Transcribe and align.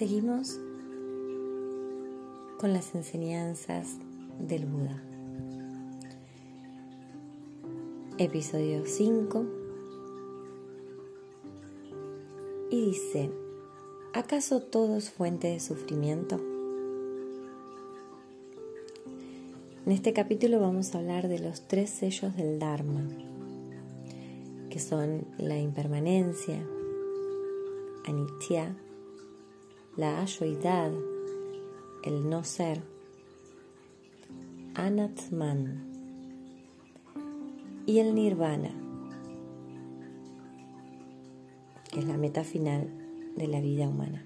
Seguimos 0.00 0.58
con 2.58 2.72
las 2.72 2.94
enseñanzas 2.94 3.98
del 4.38 4.64
Buda. 4.64 4.98
Episodio 8.16 8.86
5. 8.86 9.44
Y 12.70 12.80
dice, 12.80 13.30
¿acaso 14.14 14.62
todo 14.62 14.96
es 14.96 15.10
fuente 15.10 15.48
de 15.48 15.60
sufrimiento? 15.60 16.40
En 19.84 19.92
este 19.92 20.14
capítulo 20.14 20.60
vamos 20.60 20.94
a 20.94 20.98
hablar 21.00 21.28
de 21.28 21.40
los 21.40 21.68
tres 21.68 21.90
sellos 21.90 22.34
del 22.38 22.58
Dharma, 22.58 23.06
que 24.70 24.78
son 24.78 25.26
la 25.36 25.58
impermanencia, 25.58 26.66
anitya, 28.06 28.74
la 29.96 30.20
ayoidad, 30.20 30.92
el 32.04 32.28
no 32.30 32.44
ser, 32.44 32.82
anatman 34.74 35.84
y 37.86 37.98
el 37.98 38.14
nirvana, 38.14 38.70
que 41.90 42.00
es 42.00 42.06
la 42.06 42.16
meta 42.16 42.44
final 42.44 42.88
de 43.36 43.48
la 43.48 43.60
vida 43.60 43.88
humana. 43.88 44.24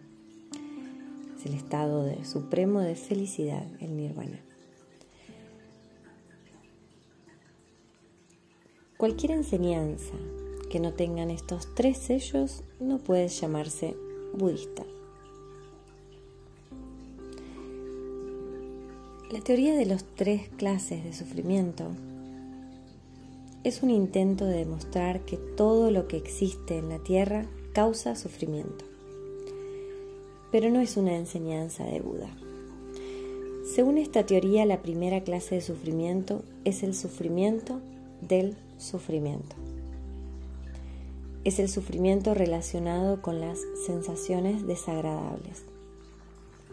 Es 1.38 1.46
el 1.46 1.54
estado 1.54 2.06
supremo 2.24 2.80
de 2.80 2.94
felicidad, 2.94 3.66
el 3.80 3.96
nirvana. 3.96 4.40
Cualquier 8.98 9.32
enseñanza 9.32 10.14
que 10.70 10.80
no 10.80 10.92
tengan 10.92 11.30
estos 11.30 11.74
tres 11.74 11.98
sellos 11.98 12.64
no 12.80 12.98
puede 12.98 13.28
llamarse 13.28 13.96
budista. 14.34 14.84
La 19.34 19.40
teoría 19.40 19.74
de 19.74 19.84
los 19.84 20.04
tres 20.14 20.48
clases 20.58 21.02
de 21.02 21.12
sufrimiento 21.12 21.88
es 23.64 23.82
un 23.82 23.90
intento 23.90 24.44
de 24.44 24.58
demostrar 24.58 25.22
que 25.22 25.36
todo 25.36 25.90
lo 25.90 26.06
que 26.06 26.16
existe 26.16 26.78
en 26.78 26.88
la 26.88 27.00
Tierra 27.00 27.44
causa 27.72 28.14
sufrimiento. 28.14 28.84
Pero 30.52 30.70
no 30.70 30.78
es 30.78 30.96
una 30.96 31.16
enseñanza 31.16 31.82
de 31.82 31.98
Buda. 31.98 32.28
Según 33.74 33.98
esta 33.98 34.24
teoría, 34.24 34.66
la 34.66 34.82
primera 34.82 35.24
clase 35.24 35.56
de 35.56 35.62
sufrimiento 35.62 36.44
es 36.64 36.84
el 36.84 36.94
sufrimiento 36.94 37.80
del 38.20 38.54
sufrimiento. 38.78 39.56
Es 41.42 41.58
el 41.58 41.68
sufrimiento 41.68 42.34
relacionado 42.34 43.20
con 43.20 43.40
las 43.40 43.58
sensaciones 43.84 44.64
desagradables 44.64 45.64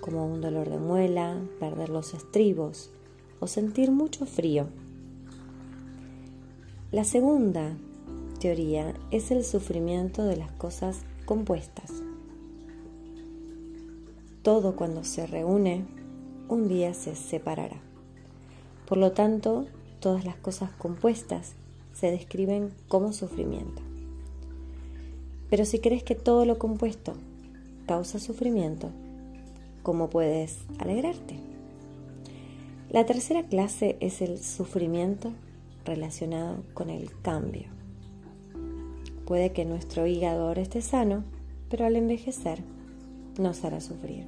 como 0.01 0.25
un 0.25 0.41
dolor 0.41 0.69
de 0.69 0.79
muela, 0.79 1.39
perder 1.59 1.89
los 1.89 2.13
estribos 2.13 2.91
o 3.39 3.47
sentir 3.47 3.91
mucho 3.91 4.25
frío. 4.25 4.67
La 6.91 7.05
segunda 7.05 7.77
teoría 8.39 8.93
es 9.11 9.31
el 9.31 9.45
sufrimiento 9.45 10.25
de 10.25 10.35
las 10.35 10.51
cosas 10.51 11.01
compuestas. 11.25 11.91
Todo 14.41 14.75
cuando 14.75 15.03
se 15.03 15.27
reúne, 15.27 15.85
un 16.49 16.67
día 16.67 16.93
se 16.93 17.15
separará. 17.15 17.79
Por 18.87 18.97
lo 18.97 19.13
tanto, 19.13 19.67
todas 19.99 20.25
las 20.25 20.35
cosas 20.35 20.71
compuestas 20.71 21.53
se 21.93 22.11
describen 22.11 22.71
como 22.87 23.13
sufrimiento. 23.13 23.81
Pero 25.49 25.63
si 25.65 25.79
crees 25.79 26.03
que 26.03 26.15
todo 26.15 26.45
lo 26.45 26.57
compuesto 26.57 27.13
causa 27.85 28.19
sufrimiento, 28.19 28.89
cómo 29.83 30.09
puedes 30.09 30.59
alegrarte. 30.79 31.35
La 32.89 33.05
tercera 33.05 33.43
clase 33.43 33.97
es 33.99 34.21
el 34.21 34.39
sufrimiento 34.43 35.31
relacionado 35.85 36.63
con 36.73 36.89
el 36.89 37.09
cambio. 37.21 37.67
Puede 39.25 39.53
que 39.53 39.65
nuestro 39.65 40.07
hígado 40.07 40.47
ahora 40.47 40.61
esté 40.61 40.81
sano, 40.81 41.23
pero 41.69 41.85
al 41.85 41.95
envejecer 41.95 42.59
nos 43.39 43.63
hará 43.63 43.79
sufrir. 43.79 44.25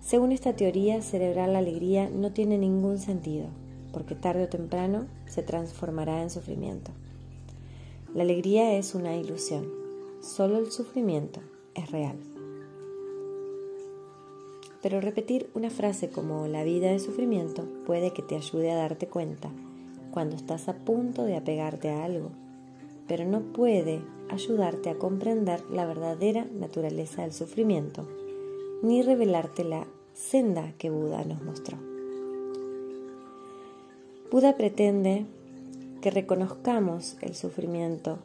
Según 0.00 0.32
esta 0.32 0.56
teoría 0.56 1.02
cerebral, 1.02 1.52
la 1.52 1.58
alegría 1.58 2.08
no 2.08 2.32
tiene 2.32 2.56
ningún 2.56 2.98
sentido, 2.98 3.48
porque 3.92 4.14
tarde 4.14 4.44
o 4.44 4.48
temprano 4.48 5.06
se 5.26 5.42
transformará 5.42 6.22
en 6.22 6.30
sufrimiento. 6.30 6.90
La 8.14 8.22
alegría 8.22 8.76
es 8.78 8.94
una 8.94 9.14
ilusión, 9.14 9.68
solo 10.22 10.58
el 10.58 10.72
sufrimiento 10.72 11.40
es 11.74 11.90
real. 11.90 12.16
Pero 14.82 15.00
repetir 15.00 15.50
una 15.54 15.70
frase 15.70 16.08
como 16.08 16.46
la 16.46 16.64
vida 16.64 16.90
es 16.92 17.02
sufrimiento 17.02 17.66
puede 17.86 18.12
que 18.12 18.22
te 18.22 18.36
ayude 18.36 18.70
a 18.70 18.76
darte 18.76 19.06
cuenta 19.08 19.50
cuando 20.10 20.36
estás 20.36 20.68
a 20.68 20.74
punto 20.74 21.24
de 21.24 21.36
apegarte 21.36 21.90
a 21.90 22.04
algo, 22.04 22.30
pero 23.06 23.24
no 23.24 23.40
puede 23.40 24.00
ayudarte 24.28 24.90
a 24.90 24.98
comprender 24.98 25.62
la 25.70 25.86
verdadera 25.86 26.46
naturaleza 26.58 27.22
del 27.22 27.32
sufrimiento, 27.32 28.08
ni 28.82 29.02
revelarte 29.02 29.64
la 29.64 29.86
senda 30.14 30.72
que 30.78 30.90
Buda 30.90 31.24
nos 31.24 31.42
mostró. 31.42 31.76
Buda 34.30 34.56
pretende 34.56 35.26
que 36.00 36.10
reconozcamos 36.10 37.16
el 37.20 37.34
sufrimiento 37.34 38.18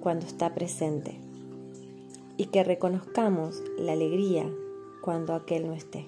cuando 0.00 0.26
está 0.26 0.54
presente 0.54 1.16
y 2.36 2.46
que 2.46 2.62
reconozcamos 2.62 3.62
la 3.78 3.92
alegría 3.92 4.48
cuando 5.08 5.32
aquel 5.32 5.66
no 5.66 5.72
esté, 5.72 6.06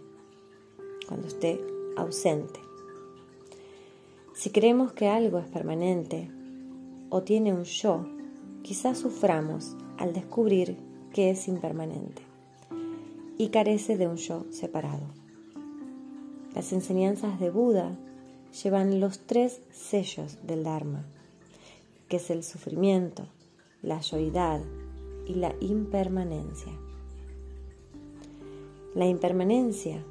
cuando 1.08 1.26
esté 1.26 1.58
ausente. 1.96 2.60
Si 4.34 4.50
creemos 4.50 4.92
que 4.92 5.08
algo 5.08 5.38
es 5.38 5.46
permanente 5.46 6.30
o 7.08 7.22
tiene 7.22 7.54
un 7.54 7.64
yo, 7.64 8.04
quizás 8.60 8.98
suframos 8.98 9.74
al 9.96 10.12
descubrir 10.12 10.76
que 11.14 11.30
es 11.30 11.48
impermanente 11.48 12.20
y 13.38 13.48
carece 13.48 13.96
de 13.96 14.06
un 14.06 14.16
yo 14.16 14.44
separado. 14.50 15.06
Las 16.54 16.70
enseñanzas 16.74 17.40
de 17.40 17.48
Buda 17.48 17.96
llevan 18.62 19.00
los 19.00 19.20
tres 19.20 19.62
sellos 19.70 20.36
del 20.46 20.62
Dharma, 20.62 21.06
que 22.10 22.18
es 22.18 22.28
el 22.28 22.44
sufrimiento, 22.44 23.24
la 23.80 24.02
yoidad 24.02 24.60
y 25.26 25.36
la 25.36 25.54
impermanencia. 25.62 26.74
La 28.94 29.06
impermanencia 29.06 30.04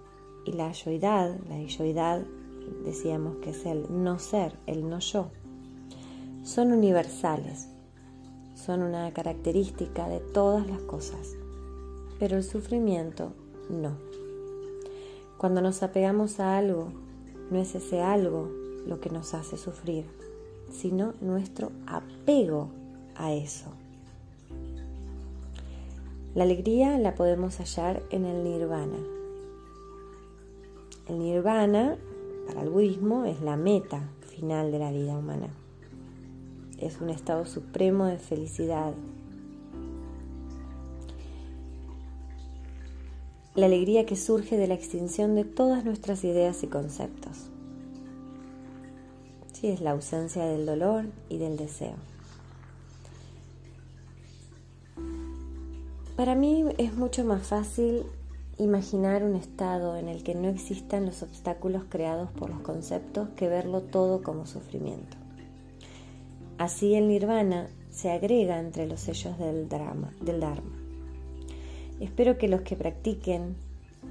y 0.45 0.53
la 0.53 0.71
yoidad, 0.71 1.37
la 1.49 1.61
yoidad 1.61 2.25
decíamos 2.85 3.37
que 3.37 3.49
es 3.49 3.65
el 3.65 3.85
no 3.89 4.19
ser, 4.19 4.57
el 4.67 4.89
no 4.89 4.99
yo, 4.99 5.31
son 6.43 6.71
universales, 6.71 7.67
son 8.55 8.81
una 8.81 9.11
característica 9.11 10.07
de 10.07 10.19
todas 10.19 10.65
las 10.67 10.81
cosas, 10.83 11.35
pero 12.19 12.37
el 12.37 12.43
sufrimiento 12.43 13.33
no. 13.69 13.97
Cuando 15.37 15.61
nos 15.61 15.83
apegamos 15.83 16.39
a 16.39 16.57
algo, 16.57 16.91
no 17.51 17.59
es 17.59 17.75
ese 17.75 18.01
algo 18.01 18.49
lo 18.87 19.01
que 19.01 19.09
nos 19.09 19.33
hace 19.33 19.57
sufrir, 19.57 20.05
sino 20.71 21.13
nuestro 21.19 21.71
apego 21.85 22.69
a 23.15 23.33
eso. 23.33 23.71
La 26.35 26.43
alegría 26.43 26.99
la 26.99 27.15
podemos 27.15 27.57
hallar 27.57 28.03
en 28.11 28.23
el 28.25 28.43
nirvana. 28.43 28.99
El 31.07 31.17
nirvana, 31.17 31.97
para 32.45 32.61
el 32.61 32.69
budismo, 32.69 33.25
es 33.25 33.41
la 33.41 33.57
meta 33.57 34.11
final 34.21 34.71
de 34.71 34.77
la 34.77 34.91
vida 34.91 35.17
humana. 35.17 35.47
Es 36.77 37.01
un 37.01 37.09
estado 37.09 37.45
supremo 37.45 38.05
de 38.05 38.19
felicidad. 38.19 38.93
La 43.55 43.65
alegría 43.65 44.05
que 44.05 44.15
surge 44.15 44.55
de 44.55 44.67
la 44.67 44.75
extinción 44.75 45.33
de 45.33 45.45
todas 45.45 45.83
nuestras 45.83 46.23
ideas 46.23 46.61
y 46.61 46.67
conceptos. 46.67 47.49
Sí, 49.51 49.67
es 49.67 49.81
la 49.81 49.91
ausencia 49.91 50.45
del 50.45 50.67
dolor 50.67 51.05
y 51.27 51.39
del 51.39 51.57
deseo. 51.57 51.95
Para 56.19 56.35
mí 56.35 56.65
es 56.77 56.97
mucho 56.97 57.23
más 57.23 57.47
fácil 57.47 58.03
imaginar 58.57 59.23
un 59.23 59.37
estado 59.37 59.95
en 59.95 60.09
el 60.09 60.21
que 60.21 60.35
no 60.35 60.49
existan 60.49 61.05
los 61.05 61.23
obstáculos 61.23 61.83
creados 61.87 62.29
por 62.31 62.49
los 62.49 62.59
conceptos 62.59 63.29
que 63.37 63.47
verlo 63.47 63.83
todo 63.83 64.21
como 64.21 64.45
sufrimiento. 64.45 65.15
Así 66.57 66.93
el 66.95 67.07
nirvana 67.07 67.69
se 67.89 68.11
agrega 68.11 68.59
entre 68.59 68.85
los 68.85 68.99
sellos 68.99 69.39
del, 69.39 69.69
drama, 69.69 70.11
del 70.19 70.41
Dharma. 70.41 70.75
Espero 72.01 72.37
que 72.37 72.49
los 72.49 72.63
que 72.63 72.75
practiquen 72.75 73.55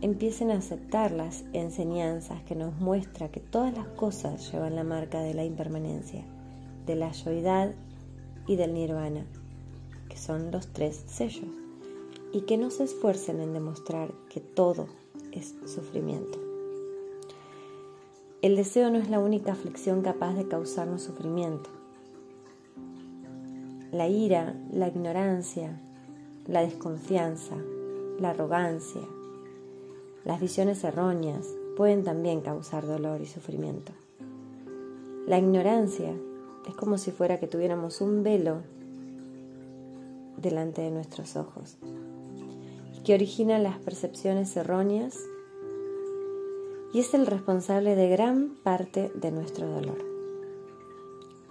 empiecen 0.00 0.50
a 0.50 0.56
aceptar 0.56 1.10
las 1.10 1.44
enseñanzas 1.52 2.40
que 2.44 2.54
nos 2.54 2.74
muestra 2.80 3.28
que 3.28 3.40
todas 3.40 3.76
las 3.76 3.86
cosas 3.86 4.50
llevan 4.50 4.76
la 4.76 4.82
marca 4.82 5.20
de 5.20 5.34
la 5.34 5.44
impermanencia, 5.44 6.24
de 6.86 6.96
la 6.96 7.12
yoidad 7.12 7.74
y 8.46 8.56
del 8.56 8.72
nirvana, 8.72 9.26
que 10.08 10.16
son 10.16 10.50
los 10.50 10.68
tres 10.68 11.04
sellos 11.06 11.67
y 12.32 12.42
que 12.42 12.58
no 12.58 12.70
se 12.70 12.84
esfuercen 12.84 13.40
en 13.40 13.52
demostrar 13.52 14.12
que 14.28 14.40
todo 14.40 14.86
es 15.32 15.54
sufrimiento. 15.66 16.38
El 18.42 18.56
deseo 18.56 18.90
no 18.90 18.98
es 18.98 19.10
la 19.10 19.18
única 19.18 19.52
aflicción 19.52 20.02
capaz 20.02 20.34
de 20.34 20.46
causarnos 20.46 21.02
sufrimiento. 21.02 21.70
La 23.90 24.06
ira, 24.08 24.54
la 24.72 24.88
ignorancia, 24.88 25.80
la 26.46 26.60
desconfianza, 26.60 27.56
la 28.20 28.30
arrogancia, 28.30 29.02
las 30.24 30.40
visiones 30.40 30.84
erróneas 30.84 31.48
pueden 31.76 32.04
también 32.04 32.42
causar 32.42 32.86
dolor 32.86 33.20
y 33.22 33.26
sufrimiento. 33.26 33.92
La 35.26 35.38
ignorancia 35.38 36.14
es 36.68 36.74
como 36.74 36.98
si 36.98 37.10
fuera 37.10 37.40
que 37.40 37.46
tuviéramos 37.46 38.00
un 38.00 38.22
velo 38.22 38.62
delante 40.36 40.82
de 40.82 40.90
nuestros 40.90 41.34
ojos 41.36 41.78
que 43.08 43.14
origina 43.14 43.58
las 43.58 43.78
percepciones 43.78 44.54
erróneas 44.54 45.18
y 46.92 46.98
es 47.00 47.14
el 47.14 47.26
responsable 47.26 47.96
de 47.96 48.10
gran 48.10 48.50
parte 48.62 49.10
de 49.14 49.30
nuestro 49.30 49.66
dolor. 49.66 49.96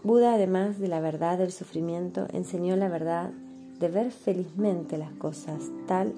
Buda, 0.04 0.36
además 0.36 0.77
de 0.77 0.88
la 0.88 1.00
verdad 1.00 1.39
del 1.39 1.51
sufrimiento, 1.51 2.27
enseñó 2.31 2.75
la 2.75 2.89
verdad 2.89 3.31
de 3.80 3.88
ver 3.88 4.12
felizmente 4.12 5.00
las 5.00 5.12
cosas 5.13 5.63
tal 5.88 6.13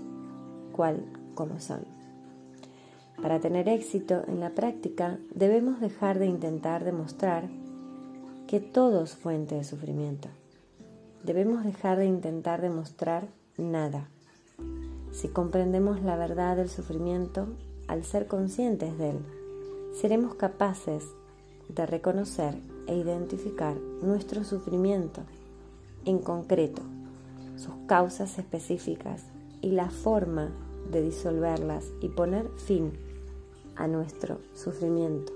cual 0.74 1.06
como 1.36 1.62
son. 1.62 1.86
Para 3.22 3.40
tener 3.40 3.70
éxito 3.70 4.24
en 4.28 4.42
la 4.42 4.50
práctica 4.50 5.20
debemos 5.34 5.80
dejar 5.80 6.20
de 6.20 6.26
intentar 6.26 6.84
demostrar 6.84 7.48
que 8.46 8.60
todo 8.60 9.06
es 9.06 9.16
fuente 9.16 9.56
de 9.56 9.64
sufrimiento. 9.64 10.28
Debemos 11.24 11.64
dejar 11.64 11.98
de 11.98 12.08
intentar 12.08 12.60
demostrar 12.60 13.30
nada. 13.58 14.10
Si 15.12 15.28
comprendemos 15.28 16.02
la 16.02 16.16
verdad 16.16 16.58
del 16.58 16.70
sufrimiento, 16.70 17.48
al 17.88 18.04
ser 18.04 18.28
conscientes 18.28 18.98
de 18.98 19.12
él, 19.12 19.20
seremos 19.94 20.36
capaces 20.36 21.04
de 21.68 21.86
reconocer 21.86 22.56
e 22.88 22.96
identificar 22.96 23.76
nuestro 24.02 24.44
sufrimiento 24.44 25.22
en 26.06 26.20
concreto, 26.20 26.82
sus 27.58 27.74
causas 27.88 28.38
específicas 28.40 29.24
y 29.62 29.72
la 29.72 29.90
forma 29.90 30.52
de 30.92 31.02
disolverlas 31.02 31.86
y 32.02 32.10
poner 32.10 32.48
fin 32.58 32.94
a 33.76 33.88
nuestro 33.88 34.40
sufrimiento. 34.54 35.34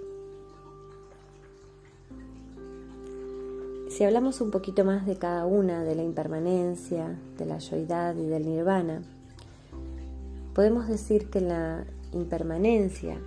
Si 3.89 4.03
hablamos 4.03 4.41
un 4.41 4.49
poquito 4.49 4.83
más 4.83 5.05
de 5.05 5.17
cada 5.17 5.45
una, 5.45 5.83
de 5.83 5.93
la 5.95 6.01
impermanencia, 6.01 7.19
de 7.37 7.45
la 7.45 7.59
yoidad 7.59 8.15
y 8.15 8.25
del 8.25 8.47
nirvana, 8.47 9.03
podemos 10.53 10.87
decir 10.87 11.29
que 11.29 11.41
la 11.41 11.85
impermanencia, 12.13 13.17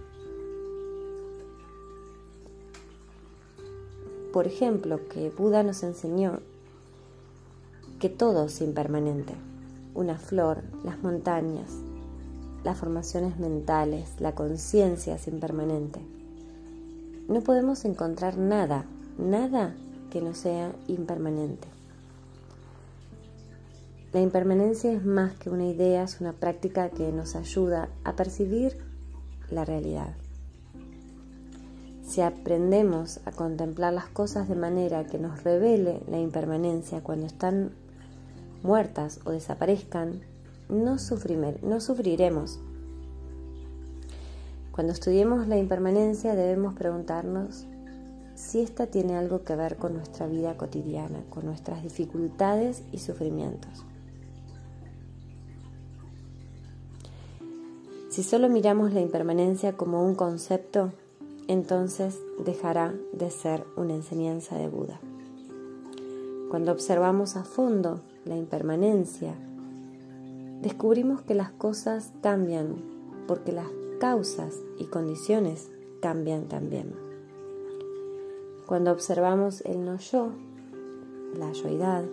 por 4.32 4.46
ejemplo, 4.46 5.08
que 5.08 5.30
Buda 5.30 5.62
nos 5.62 5.82
enseñó 5.82 6.40
que 7.98 8.08
todo 8.08 8.46
es 8.46 8.60
impermanente, 8.60 9.34
una 9.94 10.18
flor, 10.18 10.62
las 10.84 11.02
montañas, 11.02 11.72
las 12.62 12.78
formaciones 12.78 13.38
mentales, 13.38 14.20
la 14.20 14.34
conciencia 14.34 15.14
es 15.14 15.26
impermanente. 15.28 16.00
No 17.28 17.40
podemos 17.40 17.84
encontrar 17.84 18.36
nada, 18.38 18.84
nada 19.18 19.74
que 20.10 20.20
no 20.20 20.34
sea 20.34 20.72
impermanente. 20.86 21.75
La 24.12 24.20
impermanencia 24.20 24.92
es 24.92 25.04
más 25.04 25.34
que 25.34 25.50
una 25.50 25.66
idea, 25.66 26.02
es 26.04 26.20
una 26.20 26.32
práctica 26.32 26.90
que 26.90 27.10
nos 27.12 27.36
ayuda 27.36 27.88
a 28.04 28.14
percibir 28.14 28.78
la 29.50 29.64
realidad. 29.64 30.14
Si 32.06 32.20
aprendemos 32.20 33.20
a 33.24 33.32
contemplar 33.32 33.92
las 33.92 34.06
cosas 34.06 34.48
de 34.48 34.54
manera 34.54 35.04
que 35.04 35.18
nos 35.18 35.42
revele 35.42 36.00
la 36.08 36.20
impermanencia 36.20 37.02
cuando 37.02 37.26
están 37.26 37.72
muertas 38.62 39.20
o 39.24 39.32
desaparezcan, 39.32 40.20
no, 40.68 40.96
no 41.62 41.80
sufriremos. 41.80 42.60
Cuando 44.70 44.92
estudiemos 44.92 45.48
la 45.48 45.58
impermanencia 45.58 46.34
debemos 46.36 46.74
preguntarnos 46.74 47.66
si 48.34 48.60
esta 48.60 48.86
tiene 48.86 49.16
algo 49.16 49.42
que 49.42 49.56
ver 49.56 49.76
con 49.76 49.94
nuestra 49.94 50.26
vida 50.26 50.56
cotidiana, 50.56 51.22
con 51.30 51.44
nuestras 51.44 51.82
dificultades 51.82 52.82
y 52.92 52.98
sufrimientos. 52.98 53.84
Si 58.16 58.22
solo 58.22 58.48
miramos 58.48 58.94
la 58.94 59.02
impermanencia 59.02 59.76
como 59.76 60.02
un 60.02 60.14
concepto, 60.14 60.90
entonces 61.48 62.18
dejará 62.42 62.94
de 63.12 63.30
ser 63.30 63.64
una 63.76 63.92
enseñanza 63.92 64.56
de 64.56 64.68
Buda. 64.68 64.98
Cuando 66.50 66.72
observamos 66.72 67.36
a 67.36 67.44
fondo 67.44 68.00
la 68.24 68.34
impermanencia, 68.34 69.34
descubrimos 70.62 71.20
que 71.20 71.34
las 71.34 71.50
cosas 71.50 72.10
cambian 72.22 72.76
porque 73.28 73.52
las 73.52 73.68
causas 74.00 74.54
y 74.78 74.84
condiciones 74.84 75.68
cambian 76.00 76.48
también. 76.48 76.94
Cuando 78.64 78.92
observamos 78.92 79.60
el 79.66 79.84
no 79.84 79.98
yo, 79.98 80.30
la 81.38 81.52
yoidad, 81.52 82.04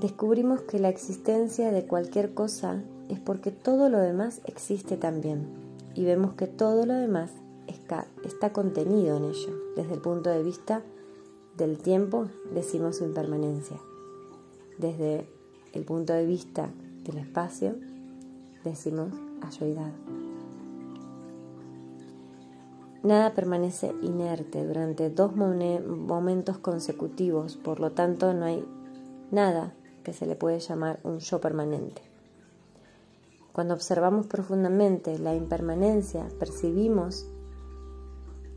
descubrimos 0.00 0.62
que 0.62 0.78
la 0.78 0.88
existencia 0.88 1.70
de 1.70 1.84
cualquier 1.84 2.32
cosa 2.32 2.82
es 3.12 3.20
porque 3.20 3.50
todo 3.50 3.88
lo 3.88 3.98
demás 3.98 4.40
existe 4.46 4.96
también 4.96 5.46
y 5.94 6.04
vemos 6.04 6.34
que 6.34 6.46
todo 6.46 6.86
lo 6.86 6.94
demás 6.94 7.30
está 8.24 8.52
contenido 8.52 9.16
en 9.18 9.24
ello. 9.24 9.54
Desde 9.76 9.94
el 9.94 10.00
punto 10.00 10.30
de 10.30 10.42
vista 10.42 10.82
del 11.56 11.78
tiempo 11.78 12.28
decimos 12.54 12.96
su 12.96 13.04
impermanencia. 13.04 13.76
Desde 14.78 15.28
el 15.72 15.84
punto 15.84 16.12
de 16.14 16.24
vista 16.26 16.70
del 17.04 17.18
espacio 17.18 17.76
decimos 18.64 19.12
ayoidad. 19.42 19.92
Nada 23.02 23.34
permanece 23.34 23.92
inerte 24.00 24.64
durante 24.64 25.10
dos 25.10 25.34
momentos 25.34 26.58
consecutivos, 26.58 27.56
por 27.56 27.80
lo 27.80 27.90
tanto 27.92 28.32
no 28.32 28.44
hay 28.44 28.64
nada 29.30 29.74
que 30.04 30.12
se 30.12 30.24
le 30.24 30.36
puede 30.36 30.60
llamar 30.60 31.00
un 31.02 31.18
yo 31.18 31.40
permanente. 31.40 32.11
Cuando 33.52 33.74
observamos 33.74 34.26
profundamente 34.26 35.18
la 35.18 35.34
impermanencia, 35.34 36.26
percibimos 36.38 37.26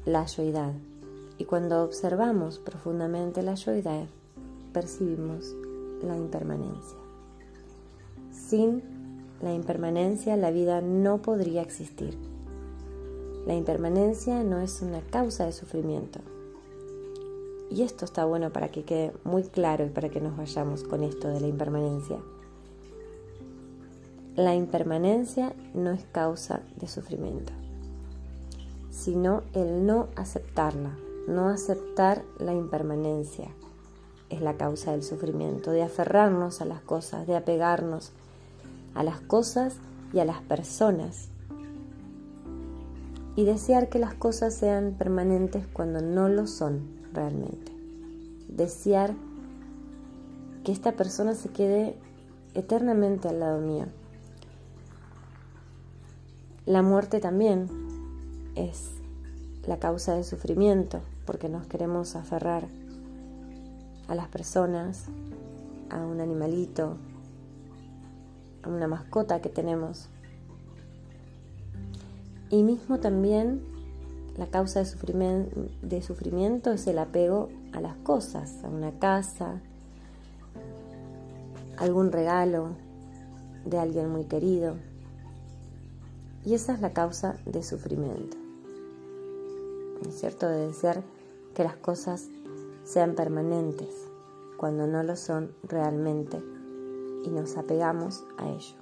la 0.05 0.25
yoidad. 0.25 0.71
Y 1.37 1.43
cuando 1.43 1.83
observamos 1.83 2.59
profundamente 2.59 3.43
la 3.43 3.55
yoidad, 3.55 4.05
percibimos 4.71 5.53
la 6.01 6.15
impermanencia. 6.15 6.97
Sin 8.31 8.83
la 9.41 9.53
impermanencia 9.53 10.37
la 10.37 10.51
vida 10.51 10.79
no 10.79 11.21
podría 11.21 11.61
existir. 11.61 12.17
La 13.45 13.53
impermanencia 13.53 14.45
no 14.45 14.61
es 14.61 14.81
una 14.81 15.01
causa 15.01 15.45
de 15.45 15.51
sufrimiento. 15.51 16.19
Y 17.69 17.81
esto 17.81 18.05
está 18.05 18.23
bueno 18.23 18.53
para 18.53 18.69
que 18.69 18.85
quede 18.85 19.11
muy 19.25 19.43
claro 19.43 19.85
y 19.85 19.89
para 19.89 20.07
que 20.07 20.21
nos 20.21 20.37
vayamos 20.37 20.83
con 20.83 21.03
esto 21.03 21.27
de 21.27 21.41
la 21.41 21.47
impermanencia. 21.47 22.19
La 24.35 24.53
impermanencia 24.53 25.53
no 25.73 25.91
es 25.91 26.03
causa 26.11 26.59
de 26.75 26.89
sufrimiento, 26.89 27.53
sino 28.91 29.43
el 29.53 29.85
no 29.85 30.09
aceptarla, 30.17 30.97
no 31.25 31.47
aceptar 31.47 32.21
la 32.37 32.51
impermanencia 32.51 33.47
es 34.29 34.41
la 34.41 34.57
causa 34.57 34.91
del 34.91 35.03
sufrimiento, 35.03 35.71
de 35.71 35.83
aferrarnos 35.83 36.59
a 36.59 36.65
las 36.65 36.81
cosas, 36.81 37.27
de 37.27 37.37
apegarnos 37.37 38.11
a 38.93 39.03
las 39.03 39.21
cosas 39.21 39.75
y 40.11 40.19
a 40.19 40.25
las 40.25 40.41
personas 40.41 41.29
y 43.37 43.45
desear 43.45 43.87
que 43.87 43.99
las 43.99 44.15
cosas 44.15 44.53
sean 44.53 44.95
permanentes 44.97 45.65
cuando 45.71 46.01
no 46.01 46.27
lo 46.27 46.45
son 46.45 46.81
realmente. 47.13 47.71
Desear 48.49 49.13
que 50.65 50.73
esta 50.73 50.91
persona 50.91 51.35
se 51.35 51.47
quede 51.47 51.95
eternamente 52.53 53.29
al 53.29 53.39
lado 53.39 53.61
mío 53.61 53.85
la 56.65 56.81
muerte 56.81 57.19
también 57.19 57.69
es 58.55 58.91
la 59.67 59.77
causa 59.77 60.15
de 60.15 60.23
sufrimiento 60.23 61.01
porque 61.25 61.47
nos 61.47 61.67
queremos 61.67 62.15
aferrar 62.15 62.67
a 64.07 64.15
las 64.15 64.27
personas, 64.29 65.05
a 65.89 65.97
un 65.97 66.21
animalito, 66.21 66.97
a 68.63 68.69
una 68.69 68.87
mascota 68.87 69.41
que 69.41 69.49
tenemos. 69.49 70.07
Y 72.49 72.63
mismo 72.63 72.99
también 72.99 73.61
la 74.37 74.47
causa 74.47 74.79
de 74.79 74.85
sufrimiento, 74.85 75.67
de 75.81 76.01
sufrimiento 76.01 76.71
es 76.71 76.87
el 76.87 76.99
apego 76.99 77.49
a 77.73 77.81
las 77.81 77.95
cosas, 77.97 78.63
a 78.63 78.69
una 78.69 78.91
casa, 78.99 79.61
algún 81.77 82.11
regalo, 82.11 82.69
de 83.65 83.79
alguien 83.79 84.09
muy 84.09 84.25
querido. 84.25 84.75
Y 86.45 86.53
esa 86.53 86.73
es 86.73 86.81
la 86.81 86.93
causa 86.93 87.37
de 87.45 87.63
sufrimiento. 87.63 88.37
¿Es 90.07 90.19
cierto? 90.19 90.47
De 90.47 90.67
desear 90.67 91.03
que 91.55 91.63
las 91.63 91.75
cosas 91.75 92.29
sean 92.83 93.15
permanentes 93.15 93.89
cuando 94.57 94.85
no 94.85 95.03
lo 95.03 95.15
son 95.15 95.51
realmente 95.63 96.41
y 97.23 97.29
nos 97.29 97.57
apegamos 97.57 98.23
a 98.37 98.47
ello. 98.49 98.75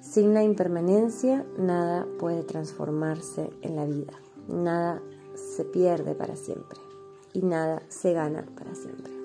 Sin 0.00 0.34
la 0.34 0.42
impermanencia 0.42 1.46
nada 1.56 2.06
puede 2.18 2.42
transformarse 2.42 3.50
en 3.62 3.76
la 3.76 3.84
vida, 3.84 4.14
nada 4.48 5.00
se 5.36 5.64
pierde 5.64 6.14
para 6.14 6.34
siempre 6.34 6.80
y 7.32 7.42
nada 7.42 7.82
se 7.88 8.12
gana 8.12 8.44
para 8.56 8.74
siempre. 8.74 9.19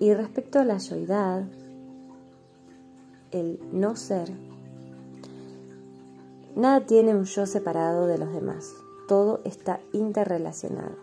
Y 0.00 0.14
respecto 0.14 0.58
a 0.58 0.64
la 0.64 0.78
yoidad, 0.78 1.44
el 3.32 3.60
no 3.70 3.96
ser, 3.96 4.32
nada 6.56 6.86
tiene 6.86 7.14
un 7.14 7.24
yo 7.24 7.44
separado 7.44 8.06
de 8.06 8.16
los 8.16 8.32
demás, 8.32 8.72
todo 9.06 9.42
está 9.44 9.78
interrelacionado. 9.92 10.96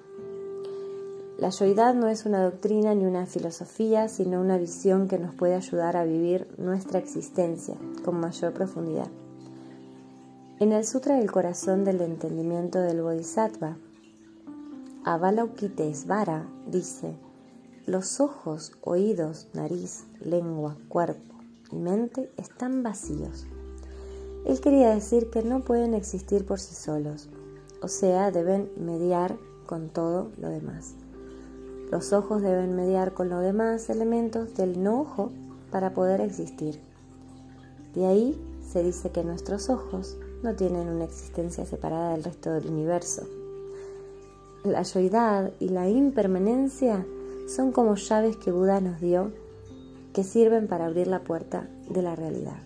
La 1.37 1.49
yoidad 1.49 1.93
no 1.93 2.07
es 2.07 2.25
una 2.25 2.43
doctrina 2.43 2.95
ni 2.95 3.05
una 3.05 3.27
filosofía, 3.27 4.09
sino 4.09 4.41
una 4.41 4.57
visión 4.57 5.07
que 5.07 5.19
nos 5.19 5.35
puede 5.35 5.53
ayudar 5.53 5.95
a 5.95 6.03
vivir 6.03 6.47
nuestra 6.57 6.97
existencia 6.97 7.75
con 8.03 8.19
mayor 8.19 8.53
profundidad. 8.53 9.09
En 10.59 10.71
el 10.71 10.83
Sutra 10.85 11.17
del 11.17 11.31
Corazón 11.31 11.83
del 11.83 12.01
Entendimiento 12.01 12.79
del 12.79 13.03
Bodhisattva, 13.03 13.77
Avalokitesvara 15.03 16.47
dice, 16.65 17.13
los 17.87 18.19
ojos, 18.19 18.73
oídos, 18.81 19.47
nariz, 19.53 20.03
lengua, 20.19 20.75
cuerpo 20.89 21.35
y 21.71 21.77
mente 21.77 22.29
están 22.35 22.83
vacíos. 22.83 23.47
Él 24.45 24.59
quería 24.59 24.93
decir 24.93 25.29
que 25.29 25.41
no 25.41 25.61
pueden 25.61 25.93
existir 25.93 26.45
por 26.45 26.59
sí 26.59 26.75
solos, 26.75 27.29
o 27.81 27.87
sea, 27.87 28.29
deben 28.31 28.69
mediar 28.75 29.37
con 29.65 29.87
todo 29.87 30.31
lo 30.37 30.49
demás. 30.49 30.95
Los 31.89 32.11
ojos 32.11 32.41
deben 32.41 32.75
mediar 32.75 33.13
con 33.13 33.29
los 33.29 33.41
demás 33.41 33.89
elementos 33.89 34.53
del 34.55 34.83
no 34.83 34.99
ojo 34.99 35.31
para 35.71 35.93
poder 35.93 36.19
existir. 36.19 36.81
De 37.95 38.05
ahí 38.05 38.37
se 38.69 38.83
dice 38.83 39.11
que 39.11 39.23
nuestros 39.23 39.69
ojos 39.69 40.17
no 40.43 40.53
tienen 40.55 40.89
una 40.89 41.05
existencia 41.05 41.65
separada 41.65 42.11
del 42.11 42.25
resto 42.25 42.51
del 42.51 42.67
universo. 42.67 43.25
La 44.65 44.81
yoidad 44.81 45.53
y 45.61 45.69
la 45.69 45.87
impermanencia 45.87 47.05
son 47.47 47.71
como 47.71 47.95
llaves 47.95 48.37
que 48.37 48.51
Buda 48.51 48.79
nos 48.81 49.01
dio 49.01 49.31
que 50.13 50.23
sirven 50.23 50.67
para 50.67 50.85
abrir 50.85 51.07
la 51.07 51.23
puerta 51.23 51.67
de 51.89 52.01
la 52.01 52.15
realidad. 52.15 52.57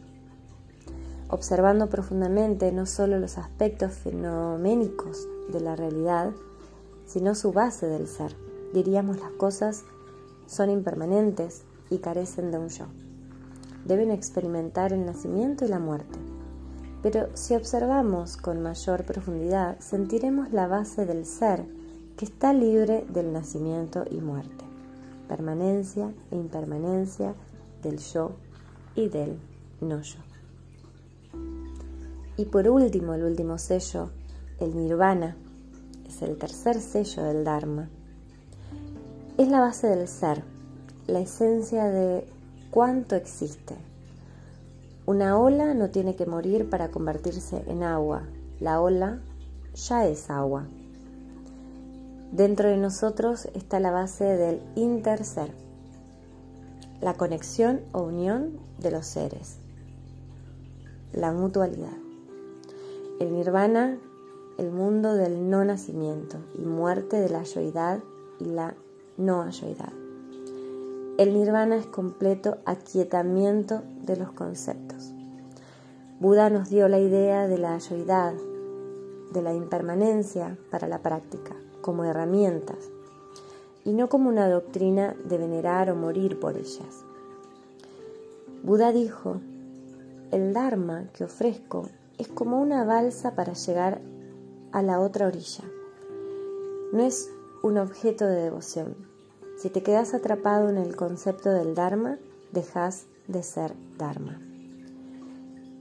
Observando 1.29 1.89
profundamente 1.89 2.71
no 2.71 2.85
solo 2.85 3.19
los 3.19 3.37
aspectos 3.37 3.93
fenoménicos 3.93 5.27
de 5.51 5.61
la 5.61 5.75
realidad, 5.75 6.31
sino 7.05 7.35
su 7.35 7.53
base 7.53 7.87
del 7.87 8.07
ser 8.07 8.35
diríamos 8.73 9.19
las 9.19 9.31
cosas 9.31 9.83
son 10.47 10.69
impermanentes 10.69 11.63
y 11.89 11.99
carecen 11.99 12.51
de 12.51 12.57
un 12.57 12.69
yo. 12.69 12.85
Deben 13.85 14.11
experimentar 14.11 14.93
el 14.93 15.05
nacimiento 15.05 15.65
y 15.65 15.67
la 15.67 15.79
muerte. 15.79 16.19
Pero 17.01 17.29
si 17.33 17.55
observamos 17.55 18.37
con 18.37 18.61
mayor 18.61 19.05
profundidad, 19.05 19.79
sentiremos 19.79 20.51
la 20.51 20.67
base 20.67 21.05
del 21.05 21.25
ser 21.25 21.65
que 22.15 22.25
está 22.25 22.53
libre 22.53 23.05
del 23.09 23.33
nacimiento 23.33 24.05
y 24.09 24.21
muerte, 24.21 24.63
permanencia 25.31 26.11
e 26.29 26.35
impermanencia 26.35 27.33
del 27.81 27.97
yo 27.99 28.31
y 28.95 29.07
del 29.07 29.39
no 29.79 30.01
yo. 30.01 30.19
Y 32.35 32.45
por 32.45 32.67
último, 32.67 33.13
el 33.13 33.23
último 33.23 33.57
sello, 33.57 34.09
el 34.59 34.75
nirvana, 34.75 35.37
es 36.05 36.21
el 36.21 36.37
tercer 36.37 36.81
sello 36.81 37.23
del 37.23 37.45
Dharma 37.45 37.87
es 39.37 39.47
la 39.47 39.61
base 39.61 39.87
del 39.87 40.07
ser, 40.07 40.43
la 41.07 41.19
esencia 41.19 41.85
de 41.85 42.27
cuánto 42.69 43.15
existe. 43.15 43.75
Una 45.05 45.39
ola 45.39 45.73
no 45.73 45.89
tiene 45.89 46.15
que 46.15 46.25
morir 46.25 46.69
para 46.69 46.91
convertirse 46.91 47.63
en 47.67 47.83
agua, 47.83 48.23
la 48.59 48.81
ola 48.81 49.19
ya 49.73 50.05
es 50.05 50.29
agua. 50.29 50.67
Dentro 52.31 52.69
de 52.69 52.77
nosotros 52.77 53.49
está 53.53 53.81
la 53.81 53.91
base 53.91 54.23
del 54.23 54.61
interser, 54.75 55.51
la 57.01 57.15
conexión 57.15 57.81
o 57.91 58.03
unión 58.03 58.57
de 58.79 58.89
los 58.89 59.05
seres, 59.05 59.57
la 61.11 61.33
mutualidad. 61.33 61.97
El 63.19 63.33
nirvana, 63.33 63.97
el 64.57 64.71
mundo 64.71 65.13
del 65.15 65.49
no 65.49 65.65
nacimiento 65.65 66.37
y 66.57 66.61
muerte 66.61 67.19
de 67.19 67.27
la 67.27 67.43
yoidad 67.43 67.99
y 68.39 68.45
la 68.45 68.75
no 69.17 69.49
yoidad. 69.49 69.91
El 71.17 71.33
nirvana 71.33 71.75
es 71.75 71.85
completo 71.85 72.59
aquietamiento 72.63 73.83
de 74.03 74.15
los 74.15 74.31
conceptos. 74.31 75.11
Buda 76.21 76.49
nos 76.49 76.69
dio 76.69 76.87
la 76.87 76.99
idea 76.99 77.49
de 77.49 77.57
la 77.57 77.77
yoidad, 77.77 78.33
de 79.33 79.41
la 79.41 79.53
impermanencia 79.53 80.57
para 80.71 80.87
la 80.87 80.99
práctica, 80.99 81.55
como 81.81 82.05
herramientas, 82.05 82.89
y 83.83 83.93
no 83.93 84.09
como 84.09 84.29
una 84.29 84.49
doctrina 84.49 85.15
de 85.25 85.37
venerar 85.37 85.89
o 85.89 85.95
morir 85.95 86.39
por 86.39 86.57
ellas. 86.57 87.03
Buda 88.63 88.91
dijo, 88.91 89.41
el 90.31 90.53
Dharma 90.53 91.07
que 91.13 91.23
ofrezco 91.23 91.89
es 92.17 92.27
como 92.27 92.61
una 92.61 92.85
balsa 92.85 93.35
para 93.35 93.53
llegar 93.53 94.01
a 94.71 94.81
la 94.81 94.99
otra 94.99 95.27
orilla. 95.27 95.63
No 96.93 97.01
es 97.01 97.29
un 97.63 97.77
objeto 97.77 98.25
de 98.27 98.35
devoción. 98.35 98.95
Si 99.57 99.69
te 99.69 99.83
quedas 99.83 100.13
atrapado 100.13 100.69
en 100.69 100.77
el 100.77 100.95
concepto 100.95 101.49
del 101.49 101.75
Dharma, 101.75 102.17
dejas 102.51 103.07
de 103.27 103.43
ser 103.43 103.73
Dharma. 103.97 104.39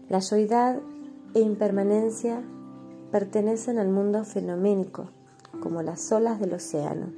La 0.08 0.18
yoidad 0.18 0.80
e 1.34 1.40
impermanencia 1.40 2.42
pertenecen 3.12 3.78
al 3.78 3.88
mundo 3.88 4.24
fenoménico, 4.24 5.10
como 5.60 5.82
las 5.82 6.10
olas 6.12 6.38
del 6.38 6.54
océano. 6.54 7.12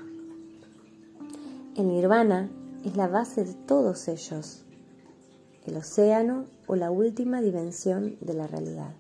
El 1.76 1.88
nirvana 1.88 2.50
es 2.84 2.96
la 2.96 3.08
base 3.08 3.44
de 3.44 3.54
todos 3.54 4.08
ellos, 4.08 4.62
el 5.66 5.76
océano 5.76 6.46
o 6.66 6.76
la 6.76 6.90
última 6.90 7.40
dimensión 7.40 8.16
de 8.20 8.34
la 8.34 8.46
realidad. 8.46 8.92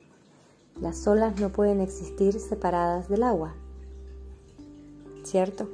Las 0.80 1.06
olas 1.06 1.40
no 1.40 1.50
pueden 1.50 1.80
existir 1.80 2.38
separadas 2.38 3.08
del 3.08 3.22
agua. 3.22 3.54
¿cierto? 5.24 5.68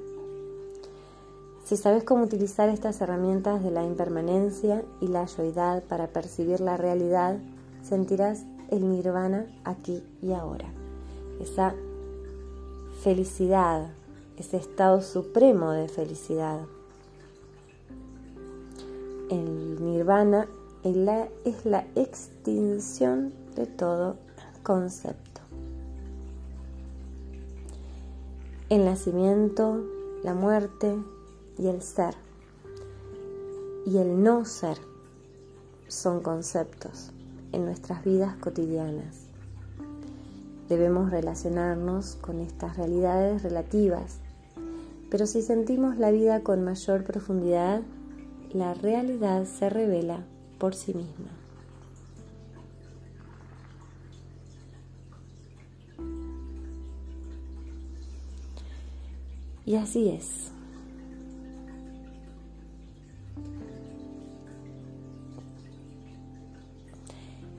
Si 1.65 1.77
sabes 1.77 2.05
cómo 2.05 2.25
utilizar 2.25 2.69
estas 2.69 3.01
herramientas 3.01 3.63
de 3.63 3.71
la 3.71 3.85
impermanencia 3.85 4.85
y 5.01 5.09
la 5.09 5.27
yoidad 5.27 5.83
para 5.83 6.09
percibir 6.09 6.61
la 6.61 6.77
realidad, 6.77 7.39
sentirás 7.83 8.45
el 8.71 8.89
nirvana 8.89 9.47
aquí 9.65 10.03
y 10.23 10.33
ahora. 10.33 10.67
Esa 11.41 11.75
felicidad, 13.03 13.89
ese 14.37 14.57
estado 14.57 15.01
supremo 15.03 15.73
de 15.73 15.89
felicidad. 15.89 16.61
El 19.31 19.85
nirvana 19.85 20.49
es 20.85 21.65
la, 21.65 21.87
extinción 21.95 23.33
de 23.55 23.67
todo 23.67 24.17
concepto. 24.63 25.29
el 28.69 28.85
nacimiento, 28.85 29.83
la 30.23 30.35
muerte 30.35 30.95
y 31.57 31.69
el 31.69 31.81
ser. 31.81 32.15
Y 33.87 33.97
el 33.97 34.23
no 34.23 34.45
ser 34.45 34.77
son 35.87 36.21
conceptos 36.21 37.13
en 37.53 37.65
nuestras 37.65 38.05
vidas 38.05 38.37
cotidianas. 38.37 39.28
Debemos 40.69 41.11
relacionarnos 41.11 42.17
con 42.17 42.41
estas 42.41 42.77
realidades 42.77 43.43
relativas, 43.43 44.19
pero 45.11 45.27
si 45.27 45.41
sentimos 45.41 45.97
la 45.97 46.11
vida 46.11 46.43
con 46.43 46.63
mayor 46.63 47.05
profundidad, 47.05 47.81
la 48.53 48.75
realidad 48.75 49.47
se 49.47 49.71
revela 49.71 50.25
por 50.59 50.75
sí 50.75 50.93
misma. 50.93 51.31
Y 59.65 59.77
así 59.77 60.09
es. 60.09 60.51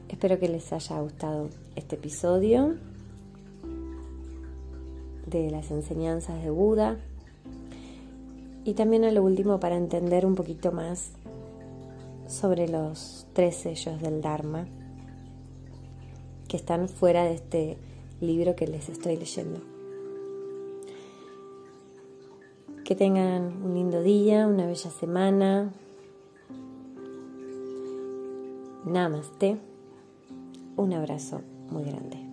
Espero 0.09 0.39
que 0.39 0.49
les 0.49 0.73
haya 0.73 0.99
gustado 0.99 1.49
este 1.75 1.95
episodio 1.95 2.75
de 5.29 5.51
las 5.51 5.71
enseñanzas 5.71 6.43
de 6.43 6.49
Buda. 6.49 6.97
Y 8.65 8.73
también 8.73 9.05
a 9.05 9.11
lo 9.11 9.23
último 9.23 9.59
para 9.59 9.77
entender 9.77 10.25
un 10.25 10.35
poquito 10.35 10.71
más 10.71 11.11
sobre 12.27 12.67
los 12.67 13.25
tres 13.33 13.55
sellos 13.55 14.01
del 14.01 14.21
Dharma 14.21 14.67
que 16.47 16.57
están 16.57 16.89
fuera 16.89 17.23
de 17.23 17.35
este 17.35 17.77
libro 18.19 18.55
que 18.55 18.67
les 18.67 18.89
estoy 18.89 19.15
leyendo. 19.15 19.61
Que 22.83 22.95
tengan 22.95 23.63
un 23.63 23.75
lindo 23.75 24.01
día, 24.01 24.47
una 24.47 24.65
bella 24.65 24.89
semana. 24.89 25.71
Namaste. 28.85 29.57
Un 30.75 30.93
abrazo 30.93 31.41
muy 31.69 31.83
grande. 31.83 32.28